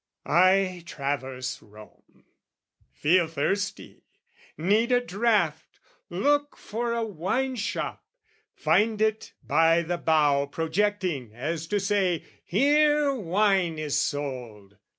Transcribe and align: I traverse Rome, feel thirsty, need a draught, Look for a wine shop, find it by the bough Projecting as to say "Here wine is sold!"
I 0.25 0.81
traverse 0.87 1.61
Rome, 1.61 2.23
feel 2.91 3.27
thirsty, 3.27 4.01
need 4.57 4.91
a 4.91 4.99
draught, 4.99 5.79
Look 6.09 6.57
for 6.57 6.93
a 6.93 7.05
wine 7.05 7.55
shop, 7.55 8.03
find 8.55 8.99
it 8.99 9.33
by 9.43 9.83
the 9.83 9.99
bough 9.99 10.47
Projecting 10.47 11.35
as 11.35 11.67
to 11.67 11.79
say 11.79 12.25
"Here 12.43 13.13
wine 13.13 13.77
is 13.77 13.95
sold!" 13.95 14.77